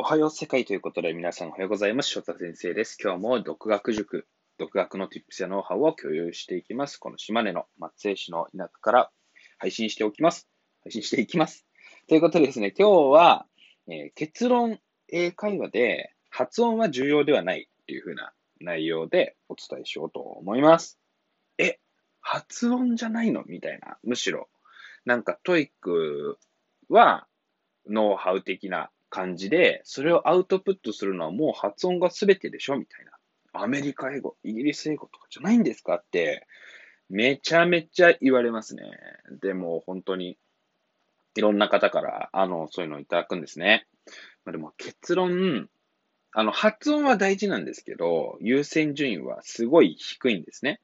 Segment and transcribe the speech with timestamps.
[0.00, 2.08] おはよう世界ということで皆さんおはようございます。
[2.08, 2.96] 翔太先生です。
[3.04, 4.26] 今日も独学塾、
[4.56, 6.96] 独学の tips やノウハウを共有していきます。
[6.96, 9.10] この島根の松江市の田舎から
[9.58, 10.48] 配信しておきます。
[10.84, 11.66] 配信していきます。
[12.08, 13.46] ということでですね、今日は、
[13.88, 14.78] えー、結論
[15.08, 20.98] 英会話で発音は重要ではないというふうな内容でお伝えしようと思います。
[21.58, 21.78] え、
[22.22, 23.44] 発音じゃないの？
[23.44, 23.98] みたいな。
[24.02, 24.48] むしろ、
[25.04, 26.38] なんか TOEIC
[26.88, 27.26] は
[27.86, 33.12] ノウハウ的な感じで、それをアウトプットするのはもう発音が全てでしょみたいな。
[33.52, 36.46] アメリカ英語、イギリス英語とかじゃないんですかって、
[37.08, 38.84] めちゃめちゃ言われますね。
[39.42, 40.38] でも本当に、
[41.34, 43.86] いろんな方から、あの、そういうのをいただくんですね。
[44.44, 45.68] まあ、でも結論、
[46.32, 50.80] あの、発音は大事なんですけど、優先順位はすごい低いんですね。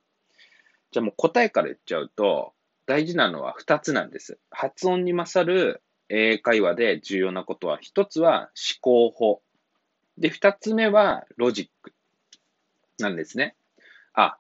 [0.91, 2.53] じゃあもう答えから言っちゃうと、
[2.87, 4.39] 大事なのは2つなんです。
[4.51, 9.43] 発音に勝る英会話で重要なことは、一つは思考法。
[10.19, 11.93] で、二つ目はロジック
[12.99, 13.57] なんですね。
[14.15, 14.39] あ、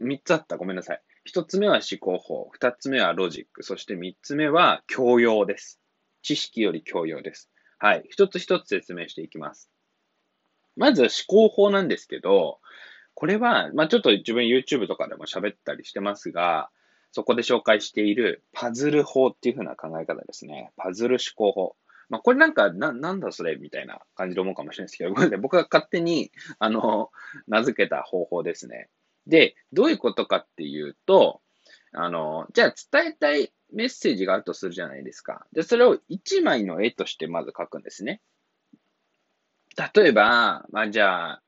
[0.00, 0.56] 三つあった。
[0.56, 1.02] ごめんなさい。
[1.24, 2.48] 一つ目は思考法。
[2.52, 3.62] 二つ目はロジック。
[3.62, 5.80] そして三つ目は教養です。
[6.22, 7.50] 知識より教養です。
[7.78, 8.04] はい。
[8.10, 9.70] 一つ一つ説明していきます。
[10.76, 12.60] まず思考法なんですけど、
[13.14, 16.70] これは、まあ、ちょっと自分 YouTube とかでも喋ったりしてますが、
[17.12, 20.70] そこで紹介しているパズル法っていう風な考え方ですね。
[20.76, 21.76] パズル思考法。
[22.08, 27.10] まあ、これなんか、な、なんだそれみたいな感じで思うかもしれないですけど、僕が勝手に、あの、
[27.46, 28.88] 名付けた方法ですね。
[29.26, 31.42] で、どういうことかっていうと、
[31.92, 35.46] あの、じゃあ伝えたいメッセージがあるとするじゃないですか。
[35.52, 38.22] で、それを1枚の絵としてまず書くんですね。
[39.94, 41.42] 例えば、まあ、じゃあ、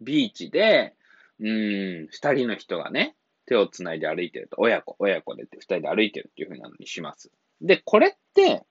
[0.00, 0.94] ビーチで、
[1.38, 3.16] うん、二人の人がね、
[3.46, 7.30] 手をつないで歩いてると、親子、親子でって二人で歩いてるっていう風なのにします。
[7.60, 8.64] で、これって、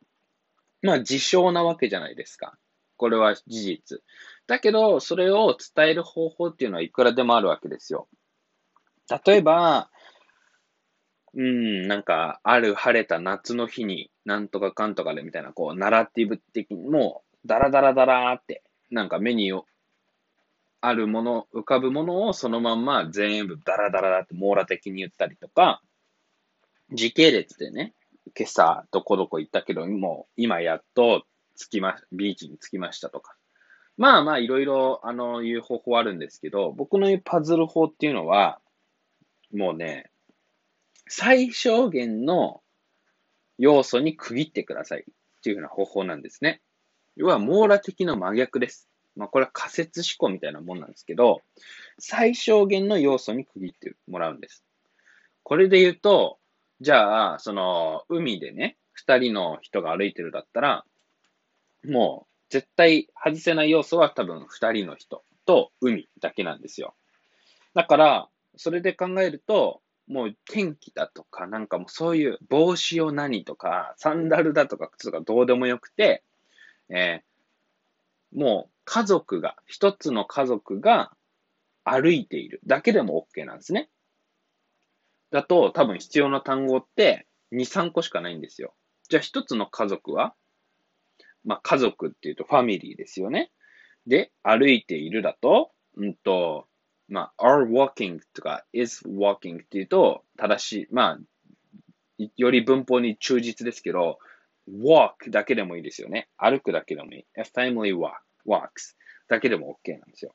[0.81, 2.57] まあ事象なわけじゃないですか。
[2.97, 4.01] これは事実。
[4.47, 8.07] だけど、それを伝える方法っていうのはいくらでもあるわけですよ。
[9.25, 9.89] 例えば、
[11.33, 19.51] うん、なんか、ある晴れた夏の日に、なんとかかんとかでみたいな、こう、ナラティブ的に、もう、ダラダラダラーって、なんか目に
[20.87, 25.81] あるもの、浮かぶものをそのまんま全部ダラダラだって網羅的に言ったりとか、
[26.91, 27.93] 時系列でね、
[28.37, 31.23] 今朝どこどこ行ったけど、もう今やっと
[31.57, 33.35] 着きま、ビーチに着きましたとか。
[33.97, 38.59] まあまあいろいろ、あの、いう方法あるんですけど、僕の言うパズル法っていうのは、
[39.53, 40.11] もうね、
[41.07, 42.61] 最小限の
[43.57, 46.61] 要素に区切ってくださいっていうふうな方法なんですね。
[47.15, 48.89] 要は網羅的な真逆です。
[49.15, 51.41] まあ、これは仮説思考みたいなもんなんですけど、
[51.99, 54.63] 最小限の要素に区切ってもらうんです。
[55.43, 56.39] これで言うと、
[56.81, 60.85] じゃあ、その、海でね、二人の人が歩いてるだったら、
[61.85, 66.95] もう、絶対外せない要素は多分二人の人と海だけなんですよ。
[67.73, 76.23] だから、それで考えると、もう天気だとか、なんかもうそういう帽子を何とか、サンダルだとか靴とかどうでもよくて、
[76.89, 81.11] えー、もう家族が、一つの家族が
[81.83, 83.89] 歩いているだけでも OK なんですね。
[85.31, 88.73] だと多分必要な単語って2、3個しかないんですよ。
[89.09, 90.33] じゃあ一つの家族は
[91.43, 93.51] まあ家族っていうとファミリーですよね。
[94.07, 96.67] で、歩いているだと、うんと、
[97.07, 101.17] まあ、are walking とか is walking っていうと正しい、ま
[102.19, 104.19] あ、より文法に忠実ですけど、
[104.69, 106.29] walk だけでもいいですよね。
[106.37, 107.25] 歩くだけでもいい。
[107.35, 108.24] a family walk。
[108.47, 108.95] Works
[109.27, 110.33] だけでも OK なんですよ。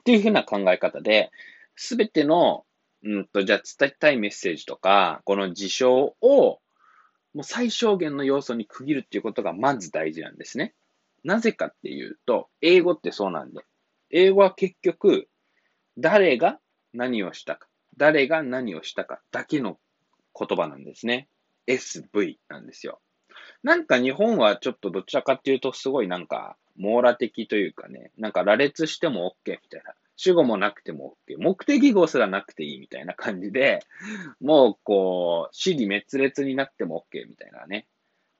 [0.00, 1.30] っていうふうな考え方で、
[1.74, 2.64] すべての、
[3.02, 6.60] うんと、じゃあ伝えたいメッセージとか、この事象を、
[7.34, 10.74] もう最小限の要素に区切るっていうことがまず大事なんですね。
[11.24, 13.62] なぜかっていうと、英語ってそうなんで。
[14.10, 15.28] 英語は結局、
[15.98, 16.60] 誰が
[16.92, 19.78] 何をしたか、誰が何をしたかだけの
[20.38, 21.28] 言葉なんですね。
[21.66, 23.00] SV なんですよ。
[23.62, 29.94] なんか日本はちょっとどちらかっていうとすごいなんか網羅的というかね、なんか羅列しても OK みたいな。
[30.16, 31.36] 主語もなくても OK。
[31.38, 33.80] 目的語すらなくていいみたいな感じで、
[34.40, 37.86] もうこう、死に滅裂になっても OK みたいなね。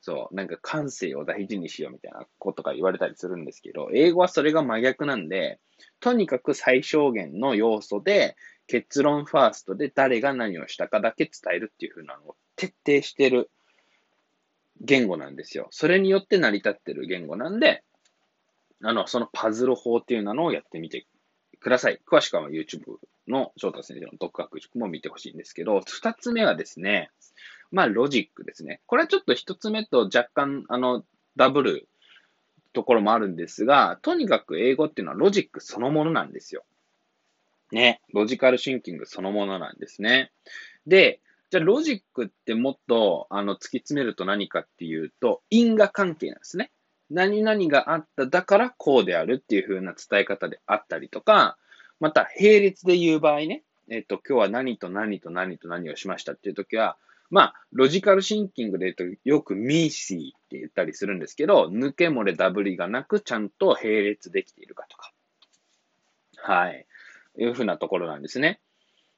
[0.00, 5.58] そう、なんか感性を大事にしようみたいなことが言われたりするんですけど、英語はそれが真逆なんで、
[6.00, 8.36] とにかく最小限の要素で、
[8.68, 13.50] 結論ファーストで誰が何をしたかだけ伝えるっていう風なのを徹底してる
[14.80, 15.68] 言語なんですよ。
[15.70, 17.82] それによって成り立ってる言語なんで、
[18.82, 21.06] あの、そのパズル法っていうのをやってみて
[21.61, 22.00] ください。
[22.06, 27.11] 詳しくは YouTube の翔太先生の独学塾も見てほしいんですけど、二つ目はですね、
[27.70, 28.81] まあ、ロジックですね。
[28.87, 31.05] これはちょっと一つ目と若干、あの、
[31.37, 31.88] ダブル
[32.73, 36.64] ところもあるんですが、とにかく英語っていうのはロジックそのものなんですよ。
[37.73, 38.00] ね。
[38.12, 40.31] ロジカルシンキングそのものなんですね。
[40.87, 41.20] で、
[41.50, 46.70] じゃあロジックってもっとあの突き詰めると何かっていうと、因果関係なんですね。
[47.10, 51.56] 何々があった、だからこうであるっていう風な伝え方であったりとか、
[52.00, 56.96] また並列で言う場合ね、えっ、と、今日は何と何と何と何をしましたっていう時は、
[57.30, 65.12] まあ、ロジカルシンキングで言うと、よくミーシーって言ったりするんですけど、抜け漏れダブリがなく、ちゃんと並列できているかとか。
[66.36, 66.86] はい。
[67.38, 68.60] いうふうなところなんですね。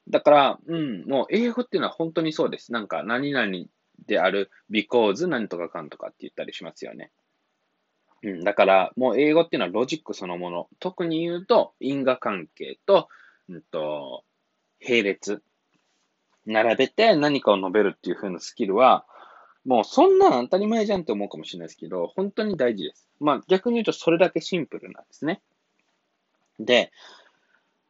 [0.09, 2.73] だから、うん、もう英語っていうのは本当にそうです。
[2.73, 3.53] なんか、何々
[4.07, 7.11] である、because 何とかかんとかって言ったりしますよね。
[8.23, 10.69] うん、だから、もう英語っていうのはロジックそのもの。
[10.81, 13.09] 特に言うと、因果関係と、
[13.49, 14.25] うんと、
[14.87, 15.43] 並列。
[16.47, 19.05] 並べて何かを述べるっていう風なスキルは、
[19.65, 23.07] もうそんなの当たり前じゃんって思うかもしれないですけど、本当に大事です。
[23.21, 25.43] まあ逆に言うとそれだけシンプルなんですね。
[26.59, 26.91] で、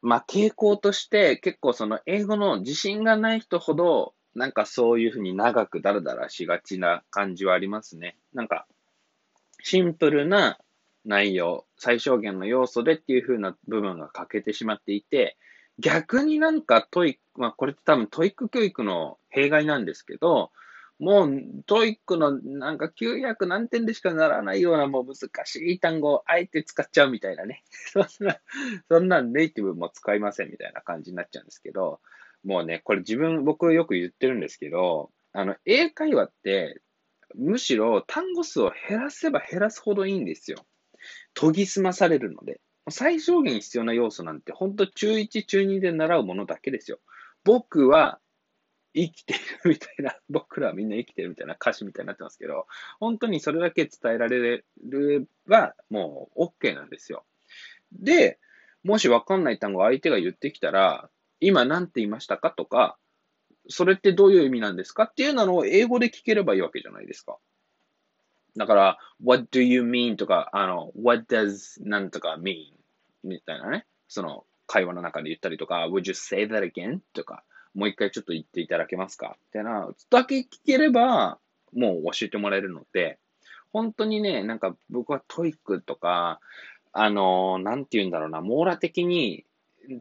[0.01, 8.17] まあ傾向として結構その英語の自信がない人ほど、なんかそういうふうに長くダラダラしがちな感じはありますね。
[8.33, 8.67] なんか、
[9.69, 10.57] シンプルな
[11.05, 15.37] 内容、最小限の要素でっていう風な部分が欠けてしまっていて、
[15.77, 20.49] 逆になんか TOEIC、まあこれって多分 TOEIC 教育の弊害なんですけど、
[20.97, 27.63] もう TOEIC のなんか900何点でしか習わないようなもう難しい単語をあえて使っちゃうみたいなね。
[27.93, 28.39] そんな、
[28.89, 32.01] そんなネイティブも使いませんみたいな感じになっちゃうんですけど、
[32.43, 36.81] もうね、これ自分、僕よく言ってるんですけど、あの、英会話って、
[37.35, 40.65] むしろ単語数を減らせば減らすほどいいんですよ。
[41.33, 42.59] 研ぎ澄まされるので。
[42.91, 46.99] 最小限必要な要素なんて、本当中1、中2で習うものだけですよ。
[47.43, 48.19] 僕は
[48.93, 52.67] 生きてるみたいな、 僕らはみんな生きてるみたいな歌詞みたいになってますけど、
[52.99, 57.25] 本当にそれだけ伝えられれば、もう OK なんですよ。
[57.91, 58.39] で、
[58.83, 61.09] もしわかんない単語を相手が言ってきたら、
[61.39, 62.97] 今何て言いましたかとか、
[63.69, 65.03] それってどういう意味なんですか？
[65.03, 67.37] っていうのを英語で聞ければいいわけじゃないですか。
[68.57, 70.15] だから、what do you mean?
[70.15, 72.71] とか、あの、what does なんとか mean?
[73.23, 76.99] みたいなね、その会話の中で言ったりとか、would you say that again?
[77.13, 77.43] とか、
[77.75, 79.37] もう一回ちょっと言っていただけますか？
[79.53, 81.37] みたいな、だけ聞ければ、
[81.73, 83.19] もう教えてもらえるので、
[83.71, 86.39] 本当にね、なんか僕は TOEIC とか、
[86.91, 89.45] あの、なんて言うんだろうな、網羅的に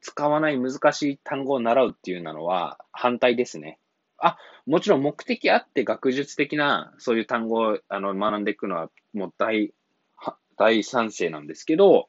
[0.00, 3.78] 使わない難しい単語を習うっていうのは反対ですね。
[4.18, 4.36] あ、
[4.66, 9.72] もちろん目的あって学術的なそういう単語をあの学んでいくのはもう大、
[10.56, 12.08] 大賛成なんですけど、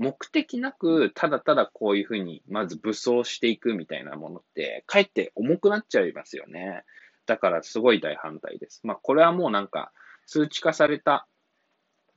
[0.00, 6.84] 目的なく、ただただこういうふうに、まず武装していくみたいなものって、かえって重くなっちゃいますよね。
[7.26, 8.80] だからすごい大反対です。
[8.82, 9.92] まあ、これはもうなんか、
[10.24, 11.26] 数値化された、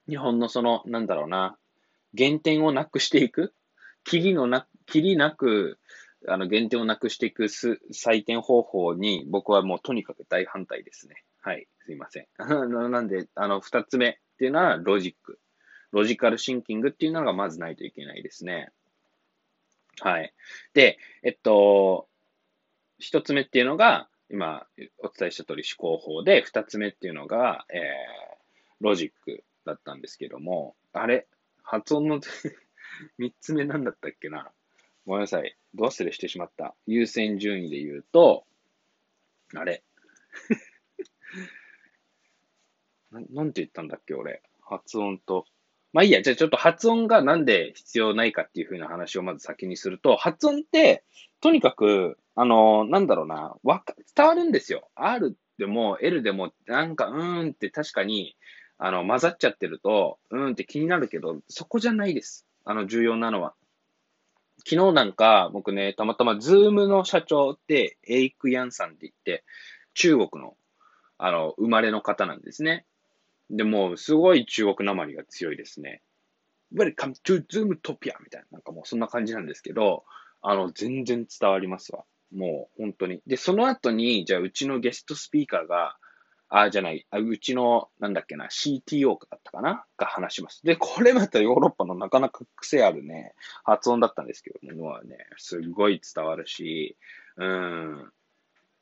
[0.08, 1.58] 日本のその、なんだろうな、
[2.18, 3.54] 原点をなくしていく、
[4.04, 5.80] きりのな、きりなく、
[6.28, 11.24] あの、原点をなくしていくす採点方法に、僕はもうとにかく大反対ですね。
[11.42, 12.28] はい、すいません。
[12.38, 15.40] なんで、あの、二つ目っていうのはロジック。
[15.92, 18.72] ロジカルシンキングっていうのがまずないといけないですね。
[20.00, 20.34] はい。
[20.74, 22.08] で、えっと、
[22.98, 24.66] 一つ目っていうのが、今
[25.00, 27.82] お伝えした通り思考法で、二つ目っていうのが、えー、
[28.82, 31.28] ロジックだったんですけども、あれ？
[31.62, 32.20] 発音の
[33.18, 34.52] 三つ目なんだったっけな
[35.06, 35.58] ごめんなさい。
[35.74, 36.76] ど忘れしてしまった。
[36.86, 38.46] 優先順位で言うと、
[39.56, 39.84] あれ
[43.12, 44.42] ななんて言ったんだっけ、俺。
[44.62, 45.46] 発音と
[45.94, 51.04] まあいいや、じゃあちょっと発音がなんで必要ないかっていうふうな話をまず先にすると、発音って、
[51.40, 54.90] とにかく、あの、なんだろうな、わか、伝わるんですよ。
[54.96, 58.36] R でも L でも、なんか、うーんって確かに、
[58.80, 62.48] あの、混ざっちゃってると、うーんって気になるけど、そこじゃないです。
[62.66, 63.54] あの、重要なのは。
[64.66, 69.44] 昨日なんか、僕ね、たまたまズームの社長って、エイク・ヤンさんって言って、
[69.94, 70.56] 中国の、
[71.18, 72.86] あの、生まれの方なんですね。
[73.50, 76.02] でも、すごい中国なまりが強いですね。
[76.74, 78.14] Welcome to Zoomtopia!
[78.24, 80.06] みたいな、なんかもうそんな感じなんですけど、
[80.42, 82.06] あの、全然伝わりますわ。
[82.34, 83.22] もう、本当に。
[83.28, 85.98] で、その後に、じゃあ、うちのゲストスピーカーが、
[86.56, 89.86] あ、じゃない、あうちの、なんだっけな、CTO だったかな？
[89.98, 90.62] が話します。
[90.64, 93.34] で、これまたヨーロッパのなかなか癖あるね、
[93.64, 96.96] 発音だったんですけども、ね、すごい伝わるし、
[97.38, 98.12] うん、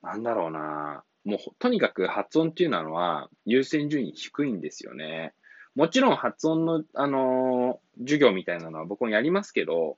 [0.04, 5.34] なんだろうな、もうとにかく発音っていうのは優先順位低いんですよね。
[5.74, 9.98] もちろん発音の、あのー、授業みたいなのは僕もやりますけど、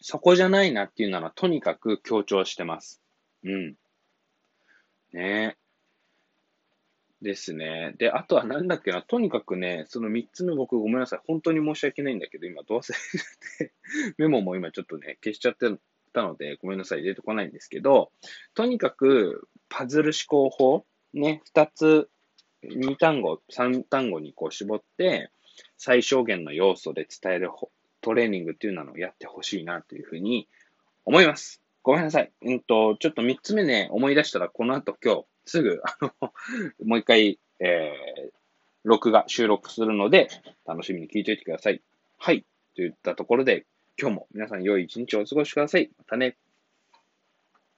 [0.00, 3.00] そこじゃないなっていうのはとにかく強調してます。
[3.44, 3.76] うん。
[5.12, 5.61] ねえ
[7.22, 7.94] ですね。
[7.98, 11.20] で、あとはなんだっけな、とにかくね、その3つ目僕ごめんなさい。
[11.26, 12.94] 本当に申し訳ないんだけど、今どうせ
[14.18, 15.70] メモも今ちょっとね、消しちゃって
[16.12, 18.12] たので、ごめんなさい、出てこないんですけど、
[18.54, 22.10] とにかく、パズル思考法、ね、2つ、
[22.64, 25.30] 2単語、3単語にこう絞って、
[25.76, 27.50] 最小限の要素で伝える
[28.00, 30.48] トレーニングっていうのをやってほしいなというふうに
[31.04, 31.62] 思います。
[31.82, 32.32] ごめんなさい。
[32.42, 36.32] うんと、ちょっと3つ目ね、思い出したら、この後今日、すぐ、あの、
[36.84, 38.30] もう一回、えー、
[38.84, 40.28] 録画、収録するので、
[40.66, 41.80] 楽しみに聞いておいてください。
[42.18, 42.44] はい。
[42.74, 43.66] といったところで、
[44.00, 45.90] 今日も皆さん良い一日をお過ごしください。
[45.98, 46.36] またね。